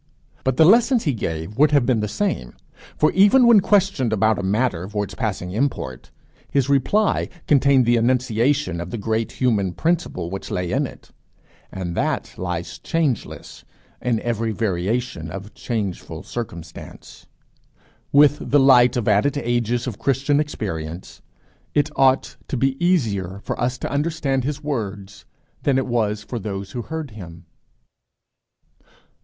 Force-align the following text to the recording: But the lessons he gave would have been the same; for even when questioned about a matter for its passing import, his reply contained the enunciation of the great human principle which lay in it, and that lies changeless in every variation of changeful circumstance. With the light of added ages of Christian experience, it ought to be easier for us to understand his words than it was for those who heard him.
But 0.43 0.57
the 0.57 0.65
lessons 0.65 1.03
he 1.03 1.13
gave 1.13 1.59
would 1.59 1.69
have 1.69 1.85
been 1.85 1.99
the 1.99 2.07
same; 2.07 2.55
for 2.97 3.11
even 3.11 3.45
when 3.45 3.59
questioned 3.59 4.11
about 4.11 4.39
a 4.39 4.41
matter 4.41 4.89
for 4.89 5.03
its 5.03 5.13
passing 5.13 5.51
import, 5.51 6.09
his 6.49 6.69
reply 6.69 7.29
contained 7.45 7.85
the 7.85 7.97
enunciation 7.97 8.81
of 8.81 8.89
the 8.89 8.97
great 8.97 9.33
human 9.33 9.73
principle 9.73 10.31
which 10.31 10.49
lay 10.49 10.71
in 10.71 10.87
it, 10.87 11.11
and 11.71 11.95
that 11.95 12.33
lies 12.35 12.79
changeless 12.79 13.63
in 14.01 14.19
every 14.21 14.51
variation 14.51 15.29
of 15.29 15.53
changeful 15.53 16.23
circumstance. 16.23 17.27
With 18.11 18.49
the 18.49 18.59
light 18.59 18.97
of 18.97 19.07
added 19.07 19.37
ages 19.37 19.85
of 19.85 19.99
Christian 19.99 20.39
experience, 20.39 21.21
it 21.75 21.91
ought 21.95 22.37
to 22.47 22.57
be 22.57 22.83
easier 22.83 23.39
for 23.43 23.61
us 23.61 23.77
to 23.77 23.91
understand 23.91 24.45
his 24.45 24.63
words 24.63 25.25
than 25.61 25.77
it 25.77 25.85
was 25.85 26.23
for 26.23 26.39
those 26.39 26.71
who 26.71 26.81
heard 26.81 27.11
him. 27.11 27.45